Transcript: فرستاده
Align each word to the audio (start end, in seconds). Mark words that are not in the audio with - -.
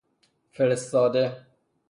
فرستاده 0.51 1.45